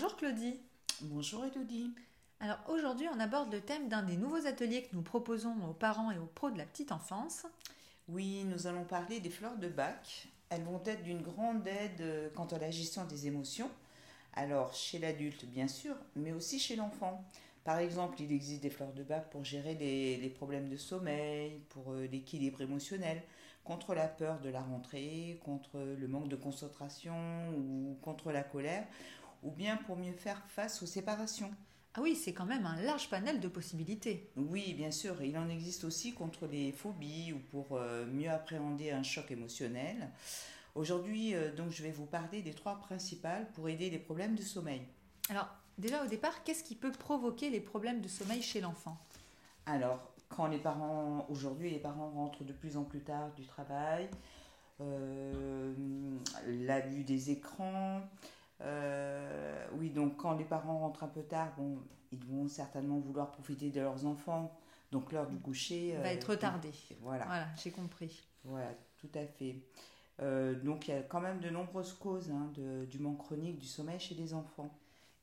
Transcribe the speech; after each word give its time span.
Bonjour 0.00 0.16
Claudie. 0.16 0.60
Bonjour 1.00 1.44
Elodie. 1.44 1.90
Alors 2.38 2.58
aujourd'hui, 2.68 3.08
on 3.12 3.18
aborde 3.18 3.52
le 3.52 3.60
thème 3.60 3.88
d'un 3.88 4.04
des 4.04 4.16
nouveaux 4.16 4.46
ateliers 4.46 4.84
que 4.84 4.94
nous 4.94 5.02
proposons 5.02 5.56
aux 5.68 5.72
parents 5.72 6.12
et 6.12 6.18
aux 6.18 6.30
pros 6.36 6.52
de 6.52 6.56
la 6.56 6.66
petite 6.66 6.92
enfance. 6.92 7.46
Oui, 8.06 8.44
nous 8.44 8.68
allons 8.68 8.84
parler 8.84 9.18
des 9.18 9.28
fleurs 9.28 9.56
de 9.56 9.66
bac. 9.66 10.28
Elles 10.50 10.62
vont 10.62 10.80
être 10.86 11.02
d'une 11.02 11.20
grande 11.20 11.66
aide 11.66 12.00
euh, 12.00 12.28
quant 12.36 12.44
à 12.44 12.58
la 12.58 12.70
gestion 12.70 13.06
des 13.06 13.26
émotions. 13.26 13.68
Alors, 14.34 14.72
chez 14.72 15.00
l'adulte, 15.00 15.46
bien 15.46 15.66
sûr, 15.66 15.96
mais 16.14 16.30
aussi 16.30 16.60
chez 16.60 16.76
l'enfant. 16.76 17.24
Par 17.64 17.80
exemple, 17.80 18.22
il 18.22 18.30
existe 18.30 18.62
des 18.62 18.70
fleurs 18.70 18.92
de 18.92 19.02
bac 19.02 19.28
pour 19.30 19.44
gérer 19.44 19.74
les, 19.74 20.28
problèmes 20.28 20.68
de 20.68 20.76
sommeil, 20.76 21.60
pour 21.70 21.90
euh, 21.90 22.06
l'équilibre 22.06 22.60
émotionnel, 22.60 23.20
contre 23.64 23.94
la 23.94 24.06
peur 24.06 24.38
de 24.38 24.48
la 24.48 24.62
rentrée, 24.62 25.40
contre 25.44 25.78
le 25.78 26.06
manque 26.06 26.28
de 26.28 26.36
concentration 26.36 27.50
ou 27.50 27.98
contre 28.00 28.30
la 28.30 28.44
colère, 28.44 28.86
ou 29.42 29.50
bien 29.50 29.76
pour 29.76 29.96
mieux 29.96 30.12
faire 30.12 30.42
face 30.48 30.82
aux 30.82 30.86
séparations. 30.86 31.50
Ah 31.94 32.00
oui, 32.00 32.14
c'est 32.14 32.32
quand 32.32 32.44
même 32.44 32.66
un 32.66 32.80
large 32.82 33.08
panel 33.10 33.40
de 33.40 33.48
possibilités. 33.48 34.30
Oui, 34.36 34.74
bien 34.74 34.90
sûr. 34.90 35.20
Il 35.22 35.36
en 35.36 35.48
existe 35.48 35.84
aussi 35.84 36.12
contre 36.12 36.46
les 36.46 36.70
phobies 36.70 37.32
ou 37.32 37.38
pour 37.50 37.76
euh, 37.76 38.06
mieux 38.06 38.30
appréhender 38.30 38.90
un 38.90 39.02
choc 39.02 39.30
émotionnel. 39.30 40.10
Aujourd'hui, 40.74 41.34
euh, 41.34 41.52
donc, 41.54 41.70
je 41.70 41.82
vais 41.82 41.90
vous 41.90 42.06
parler 42.06 42.42
des 42.42 42.52
trois 42.52 42.78
principales 42.78 43.50
pour 43.52 43.68
aider 43.68 43.90
les 43.90 43.98
problèmes 43.98 44.36
de 44.36 44.42
sommeil. 44.42 44.82
Alors, 45.28 45.48
déjà 45.76 46.04
au 46.04 46.06
départ, 46.06 46.44
qu'est-ce 46.44 46.62
qui 46.62 46.76
peut 46.76 46.92
provoquer 46.92 47.50
les 47.50 47.60
problèmes 47.60 48.00
de 48.00 48.08
sommeil 48.08 48.42
chez 48.42 48.60
l'enfant? 48.60 48.96
Alors, 49.66 50.12
quand 50.28 50.46
les 50.46 50.58
parents, 50.58 51.26
aujourd'hui, 51.30 51.70
les 51.70 51.78
parents 51.80 52.10
rentrent 52.10 52.44
de 52.44 52.52
plus 52.52 52.76
en 52.76 52.84
plus 52.84 53.00
tard 53.00 53.32
du 53.34 53.44
travail, 53.44 54.08
euh, 54.80 55.74
l'abus 56.46 57.02
des 57.02 57.30
écrans, 57.30 58.02
euh, 58.60 59.66
oui, 59.74 59.90
donc 59.90 60.16
quand 60.16 60.34
les 60.34 60.44
parents 60.44 60.80
rentrent 60.80 61.04
un 61.04 61.08
peu 61.08 61.22
tard, 61.22 61.52
bon, 61.56 61.78
ils 62.10 62.24
vont 62.24 62.48
certainement 62.48 62.98
vouloir 62.98 63.30
profiter 63.30 63.70
de 63.70 63.80
leurs 63.80 64.06
enfants. 64.06 64.58
Donc 64.90 65.12
l'heure 65.12 65.26
du 65.26 65.38
coucher 65.38 65.96
va 65.98 66.12
être 66.12 66.30
retardée. 66.30 66.72
Voilà. 67.02 67.26
Voilà, 67.26 67.46
j'ai 67.56 67.70
compris. 67.70 68.26
Voilà, 68.44 68.70
tout 68.96 69.10
à 69.14 69.26
fait. 69.26 69.56
Euh, 70.20 70.54
donc 70.54 70.88
il 70.88 70.92
y 70.92 70.94
a 70.94 71.02
quand 71.02 71.20
même 71.20 71.40
de 71.40 71.50
nombreuses 71.50 71.92
causes 71.92 72.30
hein, 72.30 72.50
de, 72.54 72.86
du 72.86 72.98
manque 72.98 73.18
chronique 73.18 73.58
du 73.58 73.66
sommeil 73.66 74.00
chez 74.00 74.14
les 74.14 74.32
enfants. 74.32 74.74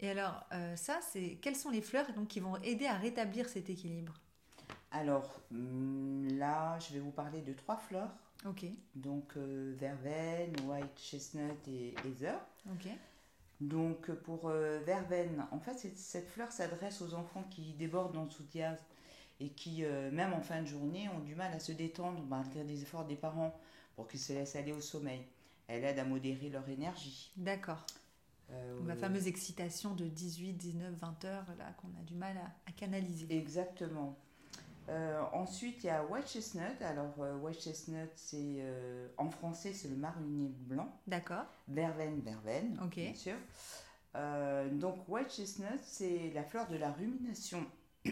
Et 0.00 0.10
alors 0.10 0.44
euh, 0.52 0.74
ça, 0.74 0.98
c'est 1.00 1.38
quelles 1.40 1.54
sont 1.56 1.70
les 1.70 1.80
fleurs 1.80 2.12
donc 2.12 2.28
qui 2.28 2.40
vont 2.40 2.56
aider 2.56 2.86
à 2.86 2.96
rétablir 2.96 3.48
cet 3.48 3.70
équilibre? 3.70 4.14
Alors 4.90 5.40
hum, 5.52 6.26
là, 6.36 6.78
je 6.80 6.94
vais 6.94 7.00
vous 7.00 7.12
parler 7.12 7.40
de 7.40 7.52
trois 7.52 7.76
fleurs. 7.76 8.10
Ok. 8.44 8.66
Donc 8.96 9.36
verveine, 9.36 10.54
white 10.66 10.98
chestnut 10.98 11.68
et 11.68 11.94
heather. 12.04 12.34
Ok. 12.72 12.88
Donc 13.62 14.10
pour 14.10 14.48
euh, 14.48 14.80
verveine, 14.84 15.46
en 15.52 15.60
fait 15.60 15.78
cette 15.94 16.28
fleur 16.28 16.50
s'adresse 16.50 17.00
aux 17.00 17.14
enfants 17.14 17.44
qui 17.48 17.74
débordent 17.74 18.14
d'enthousiasme 18.14 18.82
et 19.38 19.50
qui, 19.50 19.84
euh, 19.84 20.10
même 20.10 20.32
en 20.32 20.40
fin 20.40 20.62
de 20.62 20.66
journée, 20.66 21.08
ont 21.08 21.20
du 21.20 21.36
mal 21.36 21.52
à 21.52 21.60
se 21.60 21.70
détendre 21.70 22.20
malgré 22.28 22.64
les 22.64 22.82
efforts 22.82 23.04
des 23.04 23.14
parents 23.14 23.56
pour 23.94 24.08
qu'ils 24.08 24.18
se 24.18 24.32
laissent 24.32 24.56
aller 24.56 24.72
au 24.72 24.80
sommeil. 24.80 25.22
Elle 25.68 25.84
aide 25.84 26.00
à 26.00 26.04
modérer 26.04 26.50
leur 26.50 26.68
énergie. 26.68 27.30
D'accord. 27.36 27.86
Euh, 28.50 28.80
la 28.84 28.96
fameuse 28.96 29.28
excitation 29.28 29.94
de 29.94 30.06
18, 30.06 30.54
19, 30.54 30.94
20 30.94 31.24
heures 31.24 31.46
là 31.56 31.72
qu'on 31.80 31.88
a 32.00 32.02
du 32.04 32.14
mal 32.14 32.36
à 32.66 32.72
canaliser. 32.72 33.26
Exactement. 33.30 34.18
Euh, 34.88 35.22
ensuite, 35.32 35.84
il 35.84 35.86
y 35.86 35.90
a 35.90 36.04
White 36.04 36.28
Chestnut. 36.28 36.80
Alors, 36.82 37.14
euh, 37.20 37.36
White 37.36 37.60
Chestnut, 37.60 38.10
c'est 38.16 38.56
euh, 38.58 39.08
en 39.16 39.30
français, 39.30 39.72
c'est 39.72 39.88
le 39.88 39.96
marronnier 39.96 40.48
blanc. 40.48 40.88
D'accord. 41.06 41.44
Verveine, 41.68 42.20
verveine, 42.20 42.78
Ok. 42.84 42.96
bien 42.96 43.14
sûr. 43.14 43.36
donc, 44.72 45.08
White 45.08 45.30
Chestnut, 45.32 45.80
c'est 45.82 46.30
la 46.34 46.44
fleur 46.44 46.68
de 46.68 46.76
la 46.76 46.90
rumination. 46.92 47.64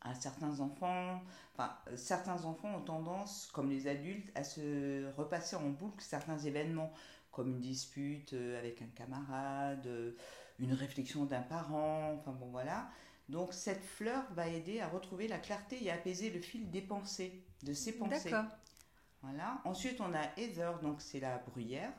à 0.00 0.14
certains 0.14 0.60
enfants, 0.60 1.20
enfin, 1.54 1.72
certains 1.96 2.44
enfants 2.44 2.76
ont 2.76 2.82
tendance, 2.82 3.50
comme 3.52 3.68
les 3.68 3.88
adultes, 3.88 4.30
à 4.36 4.44
se 4.44 5.12
repasser 5.16 5.56
en 5.56 5.70
boucle 5.70 6.00
certains 6.02 6.38
événements, 6.38 6.92
comme 7.32 7.48
une 7.48 7.60
dispute 7.60 8.32
avec 8.32 8.80
un 8.80 8.86
camarade, 8.94 9.88
une 10.60 10.72
réflexion 10.72 11.24
d'un 11.24 11.42
parent, 11.42 12.14
enfin 12.14 12.32
bon 12.32 12.46
voilà. 12.50 12.88
Donc 13.28 13.52
cette 13.52 13.84
fleur 13.84 14.24
va 14.32 14.48
aider 14.48 14.80
à 14.80 14.88
retrouver 14.88 15.28
la 15.28 15.38
clarté 15.38 15.82
et 15.84 15.90
à 15.90 15.94
apaiser 15.94 16.30
le 16.30 16.40
fil 16.40 16.70
des 16.70 16.80
pensées, 16.80 17.44
de 17.62 17.72
ses 17.72 17.92
pensées. 17.92 18.30
D'accord. 18.30 18.50
Voilà. 19.22 19.60
Ensuite, 19.64 20.00
on 20.00 20.14
a 20.14 20.22
Heather, 20.36 20.78
donc 20.80 21.00
c'est 21.00 21.20
la 21.20 21.38
bruyère. 21.38 21.92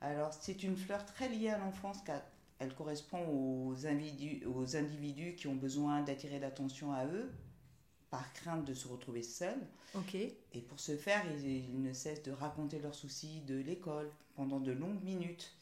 Alors 0.00 0.32
c'est 0.32 0.62
une 0.62 0.76
fleur 0.76 1.04
très 1.06 1.28
liée 1.28 1.50
à 1.50 1.58
l'enfance 1.58 1.98
car 2.04 2.20
elle 2.58 2.74
correspond 2.74 3.24
aux 3.28 3.86
individus, 3.86 4.44
aux 4.46 4.76
individus 4.76 5.34
qui 5.36 5.46
ont 5.46 5.54
besoin 5.54 6.02
d'attirer 6.02 6.38
l'attention 6.38 6.92
à 6.92 7.06
eux 7.06 7.32
par 8.10 8.32
crainte 8.32 8.64
de 8.64 8.74
se 8.74 8.88
retrouver 8.88 9.22
seuls. 9.22 9.66
Ok. 9.94 10.14
Et 10.14 10.60
pour 10.68 10.80
ce 10.80 10.96
faire, 10.96 11.22
ils 11.44 11.80
ne 11.80 11.92
cessent 11.92 12.22
de 12.22 12.32
raconter 12.32 12.78
leurs 12.78 12.94
soucis 12.94 13.42
de 13.42 13.56
l'école 13.56 14.10
pendant 14.34 14.60
de 14.60 14.72
longues 14.72 15.02
minutes. 15.02 15.52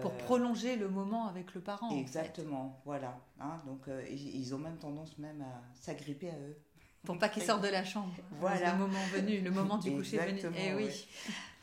Pour 0.00 0.12
euh, 0.12 0.18
prolonger 0.18 0.76
le 0.76 0.88
moment 0.88 1.26
avec 1.26 1.54
le 1.54 1.60
parent. 1.60 1.90
Exactement, 1.90 2.80
voilà. 2.84 3.18
Hein, 3.40 3.60
donc 3.66 3.88
euh, 3.88 4.04
ils 4.08 4.54
ont 4.54 4.58
même 4.58 4.78
tendance 4.78 5.18
même 5.18 5.42
à 5.42 5.62
s'agripper 5.74 6.30
à 6.30 6.36
eux. 6.36 6.56
Pour 7.04 7.18
pas 7.18 7.28
qu'ils 7.28 7.42
sortent 7.42 7.64
de 7.64 7.68
la 7.68 7.84
chambre. 7.84 8.14
Voilà. 8.38 8.72
Le 8.72 8.78
moment 8.78 9.04
venu, 9.12 9.40
le 9.40 9.50
moment 9.50 9.78
du 9.78 9.90
coucher 9.90 10.18
venu. 10.18 10.40
Eh 10.56 10.74
oui. 10.74 11.08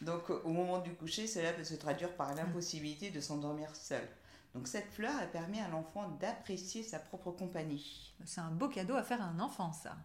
Donc 0.01 0.29
au 0.29 0.49
moment 0.49 0.79
du 0.79 0.93
coucher, 0.93 1.27
cela 1.27 1.53
peut 1.53 1.63
se 1.63 1.75
traduire 1.75 2.13
par 2.15 2.35
l'impossibilité 2.35 3.09
de 3.09 3.21
s'endormir 3.21 3.73
seul. 3.73 4.05
Donc 4.53 4.67
cette 4.67 4.91
fleur, 4.91 5.13
elle 5.21 5.31
permet 5.31 5.61
à 5.61 5.69
l'enfant 5.69 6.09
d'apprécier 6.19 6.83
sa 6.83 6.99
propre 6.99 7.31
compagnie. 7.31 8.13
C'est 8.25 8.41
un 8.41 8.51
beau 8.51 8.67
cadeau 8.67 8.95
à 8.95 9.03
faire 9.03 9.21
à 9.21 9.25
un 9.25 9.39
enfant, 9.39 9.71
ça. 9.71 9.95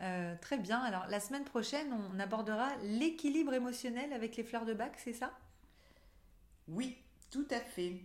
Euh, 0.00 0.34
très 0.40 0.58
bien. 0.58 0.80
Alors 0.80 1.06
la 1.08 1.18
semaine 1.18 1.44
prochaine, 1.44 1.92
on 1.92 2.20
abordera 2.20 2.68
l'équilibre 2.82 3.54
émotionnel 3.54 4.12
avec 4.12 4.36
les 4.36 4.44
fleurs 4.44 4.66
de 4.66 4.74
bac, 4.74 4.92
c'est 5.02 5.12
ça? 5.12 5.32
Oui, 6.68 6.96
tout 7.34 7.46
à 7.50 7.58
fait. 7.58 8.00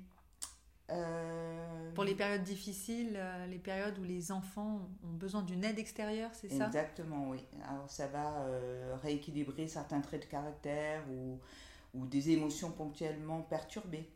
Euh, 0.89 1.91
Pour 1.93 2.03
les 2.03 2.15
périodes 2.15 2.41
difficiles, 2.41 3.13
euh, 3.15 3.45
les 3.45 3.59
périodes 3.59 3.99
où 3.99 4.03
les 4.03 4.31
enfants 4.31 4.89
ont 5.03 5.13
besoin 5.13 5.43
d'une 5.43 5.63
aide 5.63 5.77
extérieure, 5.77 6.31
c'est 6.33 6.49
ça? 6.49 6.65
Exactement, 6.65 7.29
oui. 7.29 7.45
Alors 7.69 7.87
ça 7.87 8.07
va 8.07 8.41
euh, 8.41 8.95
rééquilibrer 9.03 9.67
certains 9.67 10.01
traits 10.01 10.23
de 10.23 10.25
caractère 10.25 11.03
ou, 11.11 11.39
ou 11.93 12.07
des 12.07 12.31
émotions 12.31 12.71
ponctuellement 12.71 13.43
perturbées. 13.43 14.09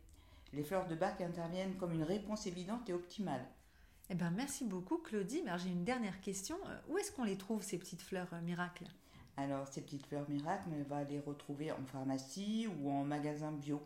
Les 0.51 0.63
fleurs 0.63 0.87
de 0.87 0.95
bac 0.95 1.21
interviennent 1.21 1.75
comme 1.75 1.93
une 1.93 2.01
réponse 2.01 2.47
évidente 2.47 2.89
et 2.89 2.93
optimale. 2.93 3.45
Eh 4.09 4.15
ben, 4.15 4.31
merci 4.31 4.65
beaucoup 4.65 4.97
Claudie. 4.97 5.43
Mais 5.45 5.51
j'ai 5.59 5.69
une 5.69 5.83
dernière 5.83 6.21
question. 6.21 6.57
Où 6.89 6.97
est-ce 6.97 7.11
qu'on 7.11 7.23
les 7.23 7.37
trouve, 7.37 7.61
ces 7.61 7.77
petites 7.77 8.01
fleurs 8.01 8.33
miracles? 8.43 8.87
Alors, 9.37 9.67
ces 9.67 9.81
petites 9.81 10.07
fleurs 10.07 10.29
miracles, 10.29 10.69
on 10.71 10.83
va 10.89 11.03
les 11.03 11.19
retrouver 11.19 11.71
en 11.71 11.83
pharmacie 11.85 12.67
ou 12.79 12.89
en 12.91 13.03
magasin 13.03 13.51
bio. 13.51 13.79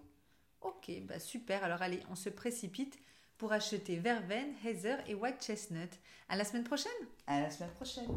Ok, 0.67 0.91
bah 1.03 1.19
super. 1.19 1.63
Alors 1.63 1.81
allez, 1.81 2.01
on 2.11 2.16
se 2.16 2.29
précipite 2.29 3.00
pour 3.38 3.53
acheter 3.53 3.95
verveine, 3.95 4.53
heather 4.66 4.97
et 5.07 5.16
white 5.16 5.41
chestnut. 5.41 5.91
À 6.28 6.35
la 6.35 6.44
semaine 6.44 6.66
prochaine. 6.66 6.91
À 7.25 7.39
la 7.39 7.50
semaine 7.50 7.72
prochaine. 7.72 8.07